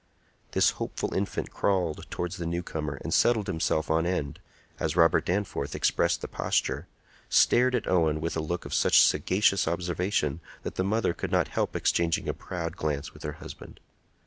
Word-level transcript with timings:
This 0.53 0.71
hopeful 0.81 1.13
infant 1.13 1.51
crawled 1.51 2.07
towards 2.09 2.37
the 2.37 2.47
new 2.47 2.63
comer, 2.63 2.95
and 3.03 3.13
setting 3.13 3.45
himself 3.45 3.91
on 3.91 4.07
end, 4.07 4.39
as 4.79 4.95
Robert 4.95 5.27
Danforth 5.27 5.75
expressed 5.75 6.21
the 6.21 6.27
posture, 6.27 6.87
stared 7.29 7.75
at 7.75 7.87
Owen 7.87 8.19
with 8.19 8.35
a 8.35 8.39
look 8.41 8.65
of 8.65 8.73
such 8.73 8.99
sagacious 9.05 9.67
observation 9.67 10.39
that 10.63 10.73
the 10.73 10.83
mother 10.83 11.13
could 11.13 11.31
not 11.31 11.49
help 11.49 11.75
exchanging 11.75 12.27
a 12.27 12.33
proud 12.33 12.75
glance 12.75 13.13
with 13.13 13.21
her 13.21 13.33
husband. 13.33 13.79